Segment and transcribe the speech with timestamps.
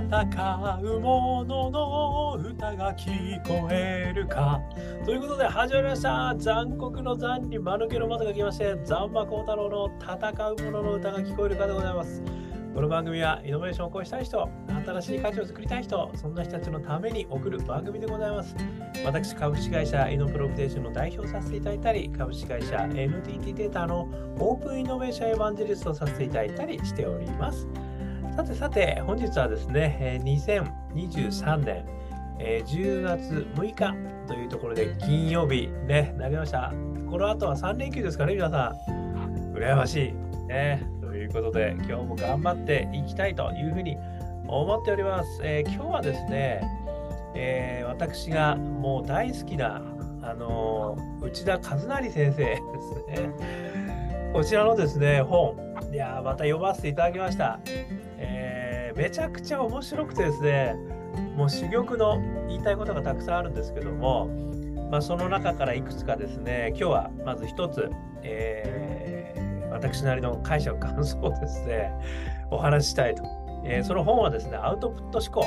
[0.00, 4.58] 戦う者のの歌が聞こえるか。
[5.04, 6.34] ということで始まりました。
[6.38, 12.22] 残酷の残に間抜けの窓が来まして、ザンマコウタロウの戦う者のの歌が聞こえるかでございます。
[12.74, 14.48] この番組はイノベーションを起こしたい人、
[14.86, 18.56] 新しい価値を作りたい人、そんな人たちのために送る番組でございます。
[19.04, 24.08] 私、株式会社イノプロビテーションの代表させていただいたり、株式会社 NTT データの
[24.38, 27.68] オープンイノベーションエヴァンジェリストをさせていただいたりしております。
[28.36, 31.84] さてさて、本日はですね、2023年
[32.38, 33.94] 10月6日
[34.26, 36.72] というところで金曜日ね、なりました。
[37.10, 39.52] この後は3連休ですかね、皆さん。
[39.52, 40.46] 羨ましい。
[40.46, 40.82] ね。
[41.00, 43.96] ということで、今日も頑張っていきたいというふうに
[44.46, 45.40] 思っております。
[45.42, 46.62] えー、今日はですね、
[47.34, 49.82] えー、私がもう大好きな、
[50.22, 54.30] あのー、内田和成先生ですね。
[54.32, 55.56] こちらのですね、本、
[55.92, 57.58] いやまた読ませていただきました。
[59.00, 60.76] めちゃくちゃ面白くてですね、
[61.34, 64.26] もう珠玉の言いたいことがたくさんあるんですけども、
[64.90, 67.90] まあ、その中からいくつかですね、今日はまず一つ、
[68.22, 71.94] えー、私なりの解釈感想をですね、
[72.50, 73.22] お話ししたいと。
[73.64, 75.46] えー、その本はですね、アウトプット思考。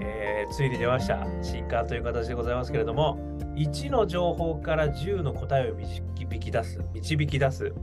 [0.00, 1.26] え、ついに出ました。
[1.42, 3.18] 新刊という形でございますけれども、
[3.54, 6.00] 1の情報から10の答えを導
[6.40, 7.74] き出す、導き出す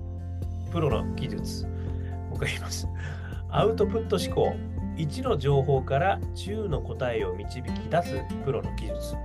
[0.71, 1.67] プロの技術。
[2.31, 2.88] 僕が言います。
[3.58, 4.55] アウトプット思考。
[4.97, 9.16] 1の情報から10の答えを導き出すプロの技術。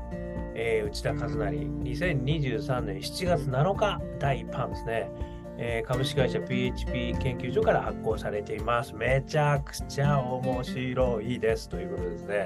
[0.54, 5.10] えー、内田和成、2023年7月7日、第1版ですね。
[5.58, 8.94] えー、株式会社 PHP 研究所から発行されています。
[8.94, 12.44] めちゃくちゃ面白いですということですね。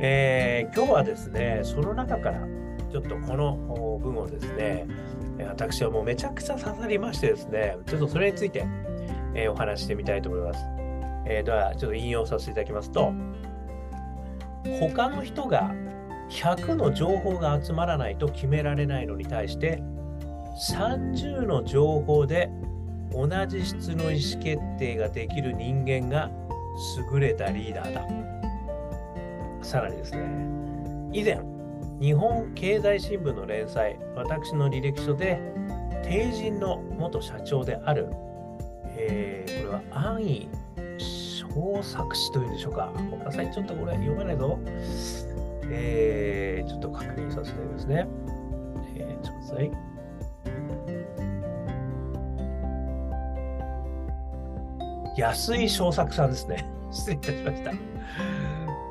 [0.00, 2.38] えー、今日はですね、その中から
[2.92, 4.86] ちょっとこの文をですね、
[5.44, 8.64] 私はもうめちゃくちゃ刺さりましてですね、ちょっとそれについて、
[9.38, 10.64] えー、お話してみたいと思います。
[11.26, 13.12] えー、では、ちょっと引用させていただきますと、
[14.80, 15.72] 他の人が
[16.30, 19.80] 100の情報が集まらないと決められないのに対して、
[20.72, 22.50] 30の情報で
[23.12, 26.30] 同じ質の意思決定ができる人間が
[27.12, 28.04] 優れたリーダーだ。
[29.62, 30.20] さらにですね、
[31.12, 31.40] 以前、
[32.00, 35.40] 日本経済新聞の連載、私の履歴書で、
[36.02, 38.08] 帝人の元社長である、
[38.98, 40.48] えー、これは安易
[40.98, 42.92] 小作詞というんでしょうか。
[42.94, 44.58] ごめんなさい、ちょっとこれ読めないぞ。
[45.70, 48.08] えー、ちょっと確認させていただきますね。
[48.96, 49.94] えー、ちょっと待ってくださ
[55.14, 55.18] い。
[55.18, 56.64] 安井正作さんですね。
[56.90, 57.72] 失礼いたしました。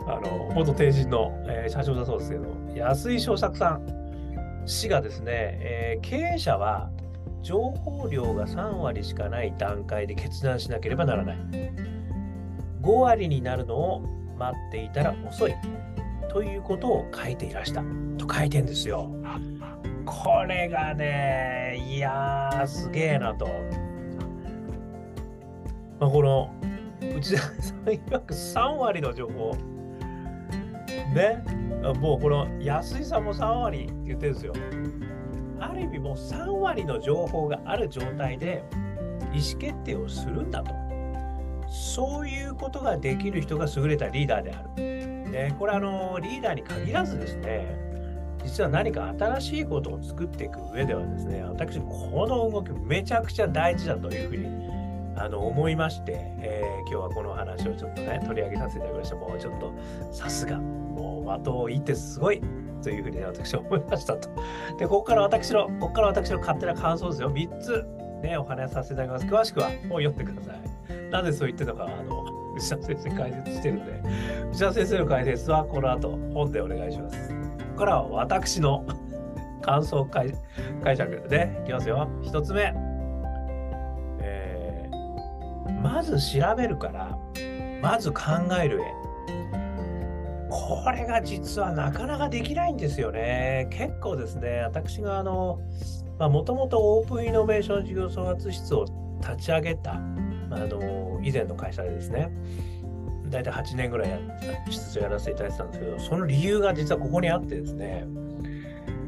[0.10, 3.82] あの、元帝人の、えー、社長だそうですけど、安井正作さん
[4.66, 6.90] 氏がですね、えー、経営者は
[7.42, 11.38] 情報量が3割しかない段階で決断しなければならない。
[12.82, 14.02] 5割になるのを
[14.38, 15.56] 待っていたら遅い。
[16.30, 17.84] ということを書いていらした。
[18.18, 19.10] と書いてんですよ。
[20.06, 23.48] これがね、いやー、すげえなと。
[26.00, 26.54] まあ、この
[27.02, 29.56] 内田さん曰く3割の情報
[31.14, 31.44] ね
[32.00, 34.54] もうこの安井さんも3割って言ってるんですよ
[35.60, 38.64] ある意味もう3割の情報がある状態で
[39.34, 40.74] 意思決定をするんだと。
[41.70, 47.88] そういうことができる人が優れたリーダーである、ね、これあのリーダーに限らずですね
[48.46, 54.68] 実は何か新しいことを作っていく上ではですね私この動きめちゃくちゃ大事だというふうに
[55.18, 59.16] あの思いまして、えー、今日はこの話をちょっとね取り上げさせていただきました。
[59.16, 59.74] もうちょっと
[60.12, 60.60] さすが。
[60.98, 62.42] もう的を射ってすごい
[62.82, 64.30] というふうに、ね、私は思いましたと。
[64.78, 67.32] でここから私のここから私の勝手な感想ですよ。
[67.32, 67.86] 3つ
[68.22, 69.26] ねお話しさせていただきます。
[69.26, 71.12] 詳しくは本読んでください。
[71.12, 74.02] なぜそう言ってるのかあの内田先生解説してるんで。
[74.52, 77.30] 内田先生の解説はこの後本でお願いします。
[77.30, 77.36] こ
[77.74, 78.86] こからは私の
[79.62, 80.34] 感想解
[80.96, 82.08] 釈でいきますよ。
[82.24, 82.88] 1つ目。
[85.82, 87.18] まず調べるから、
[87.82, 88.22] まず考
[88.62, 88.94] える絵。
[90.50, 93.68] これが実はなかなかできないんですよね。
[93.72, 95.60] 結構ですね、私があの、
[96.20, 98.86] もともとオープンイノベーション事業創発室を
[99.22, 100.00] 立ち上げた、あ
[100.50, 102.30] の、以前の会社でですね、
[103.30, 104.20] 大体8年ぐらい
[104.70, 108.06] 室長やらせていただいてたんですけど、その理由が実はここにあってですね、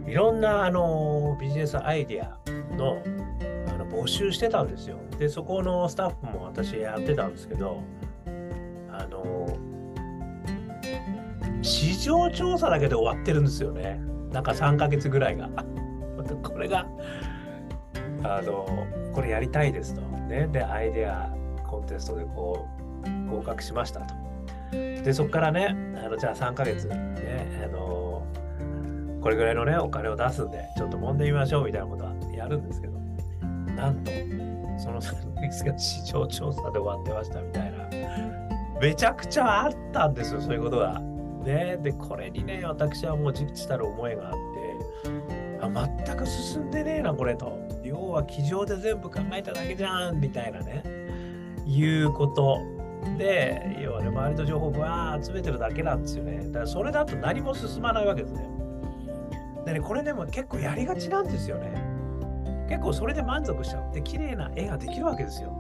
[0.08, 2.38] いろんなあのビジネスアイディア
[2.76, 3.02] の
[3.92, 4.98] 募集してたんですよ。
[5.18, 7.82] で、そこのスタッフも私やってたんですけど、
[8.92, 9.49] あの、
[11.62, 14.00] 市場調査だけで終わってるんですよね。
[14.32, 15.50] なんか3ヶ月ぐらいが。
[16.44, 16.86] これが、
[18.24, 18.66] あの、
[19.14, 20.02] これやりたいですと。
[20.02, 20.48] ね。
[20.52, 21.34] で、アイデア
[21.66, 22.68] コンテストでこ
[23.28, 24.14] う、合格しましたと。
[24.72, 26.98] で、そこからね、あのじゃあ3ヶ月、ね、
[27.64, 28.24] あの
[29.22, 32.94] これぐらいのね、お金を出すんで、ちょっと揉んでみましょうみたいなことはやるんですけど、
[33.76, 34.12] なんと、
[34.78, 37.90] その3ヶ月が市場調査で終わってましたみたいな、
[38.80, 41.02] めちゃくちゃあったんですよ、そういうことが。
[41.50, 44.40] ね、で、これにね、私はもう実地たる思いがあって、
[45.62, 47.58] あ全く進んでねえな、これと。
[47.84, 50.84] 要は、机上で全部考えただけじゃん、みたいなね、
[51.66, 52.60] いうこと
[53.18, 56.44] で、要はね、周りの情報をわー集めてるだけなんですよね。
[56.48, 58.48] だからそれだと何も進まないわけですね。
[59.66, 61.74] でね、これでも結構やりがちなんですよね。
[62.70, 65.60] 結構それで満足しちゃって、綺麗な絵ができるわけですよ。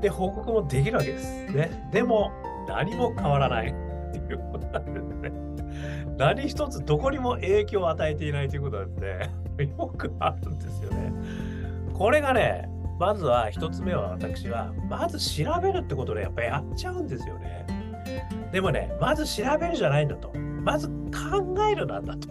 [0.00, 1.52] で、報告もできるわけです。
[1.52, 1.88] ね。
[1.90, 2.30] でも、
[2.68, 5.48] 何も変わらないていうことなんでね。
[6.16, 9.00] 何一つどこにも影響を与えていないということなんで
[9.58, 9.68] ね。
[9.78, 11.12] よくあるんですよね。
[11.94, 12.68] これがね、
[12.98, 17.66] まずは一つ目は私は、まず調べるってことでやっぱやっちゃうんですよね。
[18.52, 20.32] でもね、まず調べるじゃないんだと。
[20.62, 20.92] まず考
[21.70, 22.28] えるなんだと。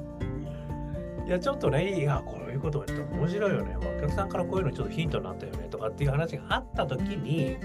[1.25, 3.75] いや、ちょっとね、いや、こういうこと言って面白いよね。
[3.77, 7.57] お客さんからこういうのちょっとヒントになったよねとかっていう話があったときに、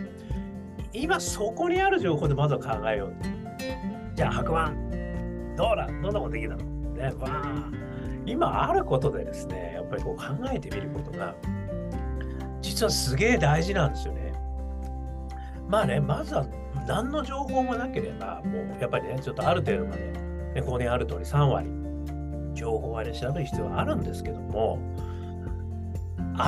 [0.92, 3.14] 今そこにある情報でまずは考えよう。
[4.14, 4.72] じゃあ、白板、
[5.56, 5.86] どうだ？
[5.86, 6.64] どんなことできたの？
[6.94, 7.70] ね、わあ。
[8.24, 11.34] 今あることでですね、やっぱりこう考えてみることが、
[12.60, 14.32] 実はすげえ大事なんですよね。
[15.68, 16.46] まあね、まずは
[16.86, 20.12] 何の情報もなければ、もうやっぱりね、ちょっとある程度まで、
[20.54, 21.68] ね、ここにある通り3割、
[22.54, 24.78] 情報はね、調べる必要はあるんですけども、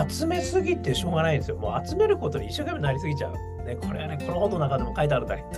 [0.09, 1.57] 集めすぎてしょうがないんですよ。
[1.57, 3.33] もう集めることに一生懸命なりすぎちゃう。
[3.65, 5.49] ね、これはね、この本の中でも書いてあるんだけど、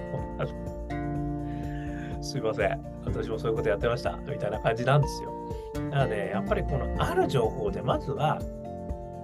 [2.37, 2.85] すいません。
[3.07, 4.19] 私もそういうことやってました。
[4.29, 5.33] みたいな感じなんですよ。
[5.73, 8.39] だからね、やっぱりこのある情報で、まずは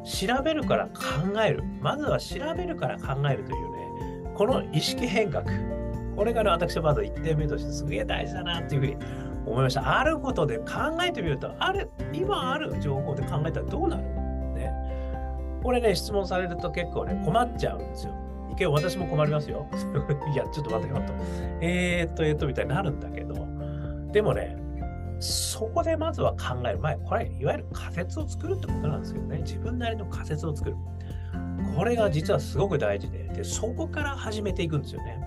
[0.03, 1.63] 調べるから考える。
[1.83, 5.45] まずは調べるから考えるというね、この意識変革。
[6.17, 8.97] これがね、私はまず1点目としてすげえ大事だなっていうふうに
[9.45, 10.01] 思いました。
[10.01, 10.65] あることで考
[11.07, 14.03] えてみると、ある、今ある情報で考えたらどうなる？
[14.55, 14.73] ね。
[15.63, 18.15] これね、質問されると結構ね、困っちゃうんですよ。
[18.53, 19.67] いけ私も困りますよ。
[20.33, 21.13] いや、ちょっと待ってよと。
[21.61, 23.35] えー、っと、えー、っと、みたいになるんだけど、
[24.13, 24.57] でもね、
[25.21, 30.77] そこでまずは考える前、これ、いわゆる仮説を作るってことなんですけどね、自分なりの仮説を作る。
[31.77, 35.21] これが実はすごく大事で、でそこから始めていくんですよね。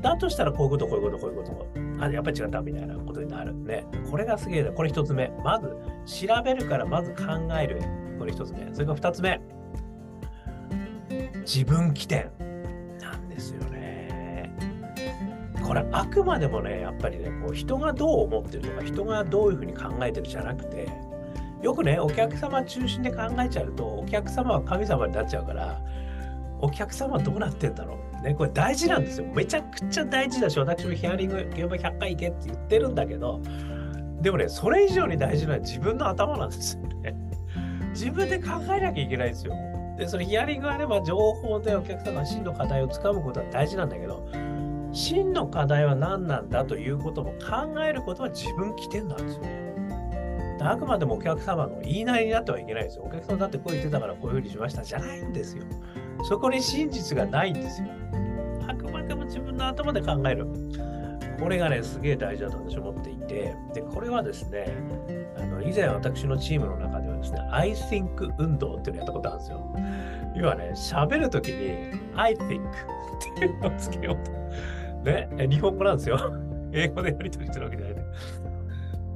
[0.00, 4.70] だとしたら、こういうこと、こういうこと、こういうこと、あ、やっぱり違ったみたいなことになるんで、これがすげえだ。
[4.70, 5.32] これ一つ目。
[5.42, 5.74] まず、
[6.06, 7.24] 調べるからまず考
[7.60, 7.80] える。
[8.18, 8.72] これ一つ目。
[8.72, 9.40] それから二つ目。
[11.46, 12.28] 自分起点
[13.00, 14.52] なんですよね。
[15.64, 20.88] これあくまでもね、やっぱりね、こう人がどう思ってるとか、人がどういうふうに考えてるじゃなくて、
[21.62, 25.80] よくね、お客様中心で考えちゃうと、お客様は神様になっちゃうから、
[26.60, 29.26] お客様どうなってんだろうね、これ大事なんですよ。
[29.32, 33.40] めちゃくちゃ大事だし、私もヒアリング、現場100回行けって言ってるんだけど、
[34.20, 37.14] でもね、それ以上に大事なのは自分の頭なんですよね。
[37.90, 39.54] 自分で考えなきゃいけないんですよ。
[39.96, 44.28] で、そのヒアリングはね、まあ、情報でお客様が真の課題をつかむことは大事なんだけど、
[44.92, 49.66] 真の課題は何なんだということも考えることは自分起点なんですよね。
[50.60, 53.04] あくまでもお客様の言いなりになってはいけないですよ。
[53.04, 55.62] お客様だってこう言ってたからこういうふうにしましたじゃないんですよ。
[56.24, 57.88] そこに真実がないんですよ。
[58.66, 60.46] あくまでも自分の頭で考える。
[61.38, 64.66] これがね、すげえ大事だと私は思っていて、で、これはですね、
[65.36, 69.76] あの以前私のチームの中ではですね、I think 運動っていうのをやったことあるんですよ。
[70.36, 75.10] 要はね、喋るときに I think っていうのをつけようと。
[75.10, 76.18] ね、日本語なんですよ。
[76.72, 78.02] 英語でやり取りしてるわけじゃないで。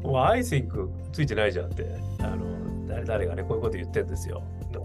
[0.03, 1.87] もう I think ついてないじゃんって、
[2.21, 4.43] あの、誰々がね、こういうこと言ってんですよ。
[4.73, 4.85] でも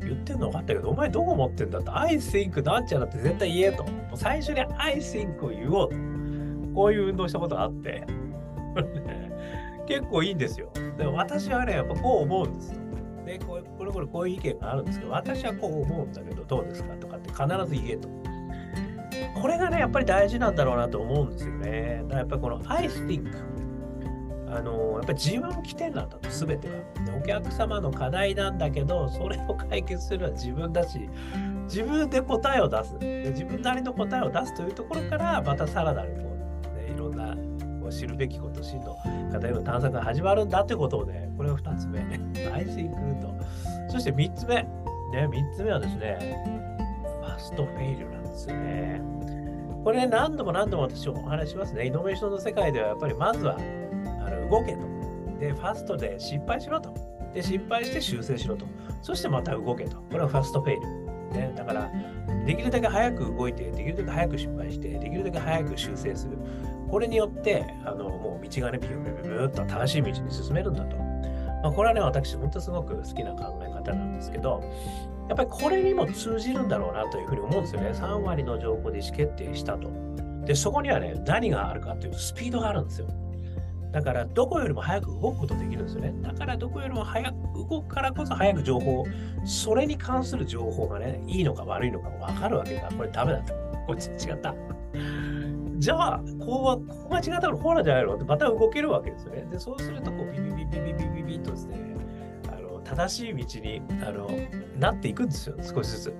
[0.00, 3.84] 言ってんの分かったけど、お前どう思ってんだって、I think なんちゃらって絶対言えと。
[4.14, 5.96] 最初に I think を言おうと。
[6.74, 8.04] こういう運動したことがあって、
[9.88, 10.70] 結構いいんですよ。
[10.98, 12.78] でも私はね、やっぱこう思うんですよ。
[13.24, 18.08] で、これこれこれこういう意見があるんですけど、私はこう思うんだけど、どうですかとかって必ず言えと。
[19.40, 22.02] これがね、やっぱり大事なんだろうなと思うんですよね。
[22.02, 23.32] だからやっぱりこの I think
[24.50, 26.74] あのやっぱり自分起点なんだと、すべては。
[27.18, 31.08] お客様の課題なんだけど、それを解決するのは自分だし、
[31.64, 32.98] 自分で答えを出す。
[32.98, 36.36] で自分なりの答えを出すというところから、またさらなるこ
[36.74, 37.36] う、ね、いろんな
[37.88, 38.96] う知るべきこと、真の
[39.30, 42.00] 課題の探索が始まるんだってことをね、これが2つ目。
[42.52, 43.34] I think と。
[43.90, 44.62] そして3つ目。
[45.12, 46.44] ね、3つ目はですね、
[47.22, 49.02] fast fail なんですよね。
[49.84, 51.86] これ、何度も何度も私お話しますね。
[51.86, 54.80] イノベーションの世界ではやっぱりまずはあの動けと。
[55.40, 56.92] で、 fast で失敗しろと。
[57.32, 58.66] で、失敗して修正しろと。
[59.02, 59.96] そしてまた動けと。
[59.96, 60.80] これはファストフェイル。
[61.30, 61.90] ね、だから、
[62.48, 66.38] できるだけ早く動いて、できるだけ早く失敗して、できるだけ早く修正する。
[66.90, 70.96] これによって、あのもう道がね、ピューピューピューっと正しい道に進めるんだと。
[70.96, 74.62] まあ、これはね、私、本当すごく好きな考え方なんですけど、
[75.28, 77.90] やっぱりこれにも通じるんだろうなというふうに思うんですよね。
[77.90, 79.90] 3割の情報で意思決定したと。
[80.46, 83.08] で、そこにはね、何があるかというと、スピードがあるんですよ。
[83.92, 86.14] だから、どこよりも早く動くことできるんですよね。
[86.22, 87.37] だから、どこよりも早く
[87.68, 89.04] 動くからこそ早く情報、
[89.44, 92.88] それに関する情報がね、いいのか悪いのか分かるわけだ。
[92.96, 93.54] これダメだと。
[93.86, 94.54] こっち違った。
[95.78, 98.14] じゃあ、こうは、ここが違ったからこうなんじゃないの？
[98.16, 99.46] ってまた動けるわけですよね。
[99.50, 101.76] で、そうすると、こう、ビビビビビビビビとですね、
[102.52, 104.28] あの正しい道にあの
[104.78, 106.14] なっていくんですよ、少しずつ。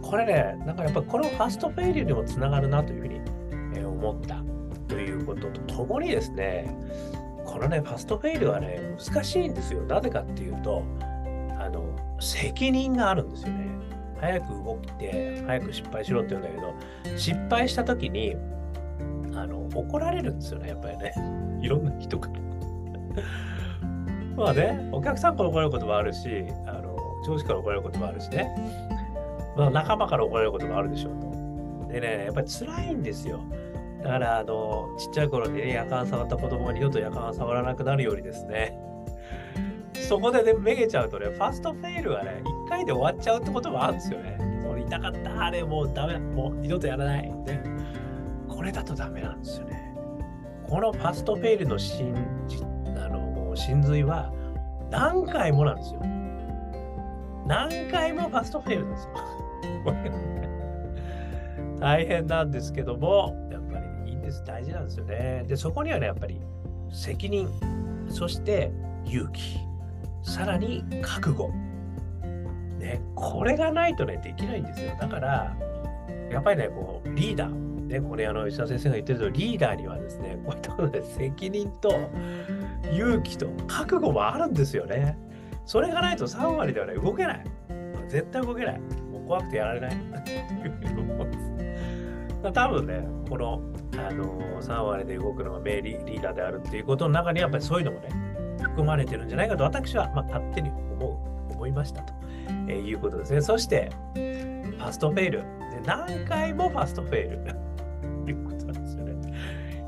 [0.00, 3.20] これね、なんかやっぱこのファストフェイリューにもつながるなというふうに、
[3.76, 4.42] え思った
[4.86, 6.72] ということとともにですね、
[7.56, 9.80] このね、ファストフェイルはね、難しいんですよ。
[9.84, 10.82] なぜかっていうと、
[11.58, 11.88] あの、
[12.20, 13.70] 責任があるんですよね。
[14.20, 18.36] 早く動いて、早く失敗しろって言うんだけど、失敗した時に、
[19.34, 21.14] あの、怒られるんですよね、やっぱりね。
[21.62, 23.22] いろんな人から。
[24.36, 26.94] まあね、お客さんから怒られることもあるし、あの、
[27.26, 28.54] 上司から怒られることもあるしね。
[29.56, 31.90] まあ、仲間から怒られることもあるでしょうと。
[31.90, 33.40] でね、やっぱり辛いんですよ。
[34.06, 38.78] だから、あの、ちっちゃい頃にね、夜間触った子供が二度と夜間触らなくなるようにですね、
[39.94, 44.38] そこでね、めげちゃうとね、ファストフェイルがね、1回で終わっちゃうってこともあるんですよね。
[44.62, 47.28] それ痛かった、あれもうダメだ、もう二度とやらない。
[47.28, 47.64] ね、
[48.48, 49.96] これだとダメなんですよね。
[50.68, 52.14] このファストフェイルの真
[52.96, 54.32] あのもう真髄は
[54.88, 56.00] 何回もなんですよ。
[57.44, 59.10] 何回もファストフェイルなんですよ。
[61.80, 63.34] 大変なんですけども、
[64.26, 64.44] です。
[64.44, 65.44] 大事なんですよね。
[65.48, 66.40] で、そこにはね、やっぱり
[66.92, 67.48] 責任、
[68.08, 68.70] そして
[69.04, 69.58] 勇気、
[70.22, 71.50] さらに覚悟。
[72.78, 74.96] ね、これがないとね、できないんですよ。
[75.00, 75.56] だから、
[76.30, 77.50] やっぱりね、こう、リーダー、
[77.86, 82.10] ね、これあの、石田先生が言ってるとリーダーにはですね、こういったことで責任と
[82.92, 85.16] 勇気と覚悟もあるんですよね。
[85.64, 87.44] それがないと3割ではね、動けない。
[88.08, 88.80] 絶対動けない。
[88.80, 89.90] もう怖くてやられない。
[89.94, 93.60] っていうふうに思うんです多分ね、この、
[93.98, 98.08] あの、3割で動くのが名リーダーであるっていうことの中にやっぱりそういうのもね、
[98.62, 102.14] 含まれてるんじゃないかと私は、まあ、勝手に思う、思いましたと、
[102.68, 103.40] えー、いうことですね。
[103.40, 105.38] そして、ファストフェイル。
[105.40, 107.38] で何回もファストフェイル。
[108.24, 109.14] ということなんですよね。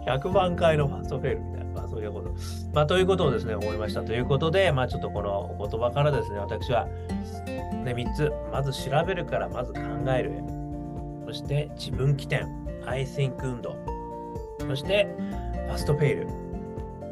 [0.07, 1.81] 100万回のファストフェイルみたいな。
[1.81, 2.35] まあ、そういうこと。
[2.73, 4.03] まあ、ということをですね、思いました。
[4.03, 8.33] ということで、まあ、ちょっとこのお言葉からですね、私は、ね、3つ。
[8.53, 10.33] まず調べるから、まず考える。
[11.27, 12.47] そして自分起点、
[12.87, 13.77] I think 運動。
[14.69, 15.09] そして
[15.67, 16.29] ファストフェイル、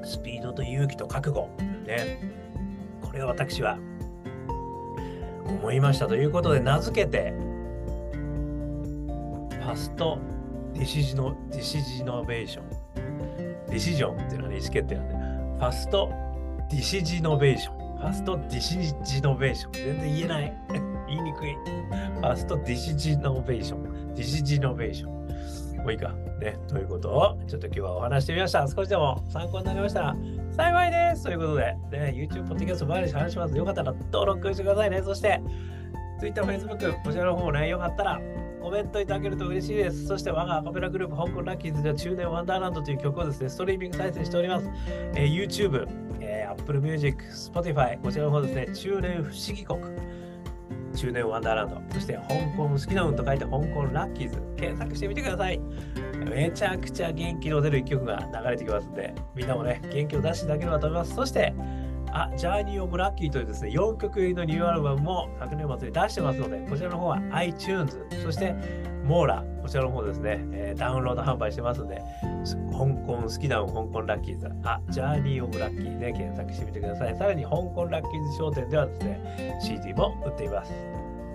[0.05, 1.49] スピードと勇気と覚悟。
[1.87, 2.21] ね。
[3.01, 3.79] これを私は
[5.47, 7.33] 思いましたということで名付けて、
[9.50, 10.19] Fast
[10.75, 12.64] Decisionno Decisionnovation。
[13.69, 16.11] decision っていうのは、ね、意思決定なんで、 Fast
[16.71, 17.99] Decisionnovation。
[17.99, 19.73] Fast Decisionnovation。
[19.73, 20.53] 全然言えない。
[21.09, 21.55] 言いにくい。
[21.55, 24.14] Fast Decisionnovation。
[24.14, 25.16] Decisionnovation。
[25.87, 26.09] もういいか。
[26.40, 26.59] ね。
[26.66, 28.66] ということを、ちょっと今日はお話してみました。
[28.66, 30.16] 少しでも参考になりましたら
[30.50, 31.23] 幸いです。
[31.23, 33.57] ということで、ね、YouTube、Podcast 毎日話します。
[33.57, 35.00] よかったら登録してくださいね。
[35.05, 35.40] そして、
[36.19, 38.21] Twitter、Facebook、こちらの方もね、よかったら
[38.61, 40.09] コメントいただけると嬉しいです。
[40.09, 44.69] そして我がアカペラグループ、香港ラッキーズでは中年ワンダーランドという曲をですね、ストリーミング再生しております。
[45.14, 45.87] えー、YouTube、
[46.19, 50.15] えー、Apple Music、Spotify、こちらの方ですね、中年不思議国。
[50.97, 52.23] 中年ワンダーランド、そして香
[52.57, 55.61] 港好きな運と書いて香港ラッキーズ、検索してみてください。
[56.29, 61.15] めちゃくちゃ元気の出る一曲が流れてきますんで、みんなもね、元気を出していただければと思います。
[61.15, 61.55] そして、
[62.16, 68.54] あ、 Journey of Lucky というですね、4曲入りのニューアルバムも昨年末に出してますので、こちらの方は iTunes、そして
[69.04, 72.00] モーラ、こちらの方ですね、えー、ダウンロード販売してますので、
[72.73, 77.14] 香港好きな香港ラッキーズ、あ、 Journey of Lucky で検索してみてください。
[77.16, 80.73] さらに香港ラッキーズ商店ではですね、CD も売っています。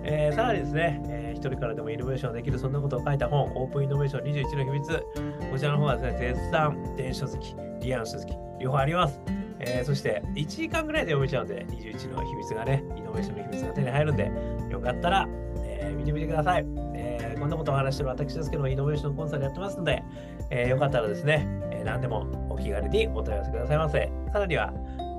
[0.03, 5.05] えー、さらにですね、えー、一人からでもイノベーションできるそんなことを書いた本、オープンイノベーション21の秘密。
[5.51, 9.21] こちらの方はですね、絶賛電子書籍、リアン書籍、両方あります。
[9.63, 14.31] えー、そして1時間ぐらいで読めちゃうんで、21の秘密がね、イノベーションの秘密が手に入るんで、
[14.69, 15.27] よかったら、
[15.63, 16.65] えー、見てみてください。
[16.95, 20.03] えー、こんなことを話してる私ですけども、イノベーションコンサルやってますので、
[20.49, 24.11] えよかったらですね、え何でもお気軽にお問い合わせくださいませ。
[24.33, 24.73] さらには、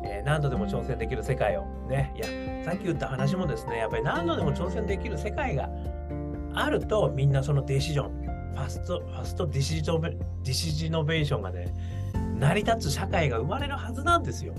[0.05, 2.27] え何度でも挑戦できる世界をね、いや、
[2.65, 5.69] さっき言った話もですね、やっぱり何度でも挑戦できる世界が
[6.55, 8.23] あると、みんなそのデシジョン、
[8.53, 11.73] ファスト、ファストディシジノディシジノベーションがね、
[12.43, 14.53] 成り立つ社会が生まれるはずなんですよ。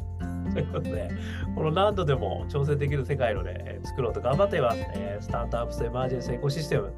[0.53, 1.09] ということで、
[1.55, 4.79] この何度でも挑戦できる世界をね、作ろうと頑張っています。
[4.93, 6.93] えー、スタートアップスエマージェンスエコシステム。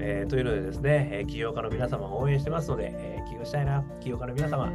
[0.00, 4.70] えーというのでですね、え起業家の皆様を応援してますので、えー起業したいな、起業家の皆様、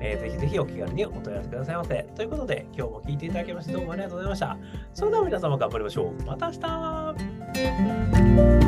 [0.00, 2.04] えーぜひぜひお気軽にお問い合わせくださいませ。
[2.14, 4.56] ということで、今日も聞いていただきましてどうもありがとうございました。
[4.94, 6.22] それでは皆様頑張りましょう。
[6.24, 8.67] また明日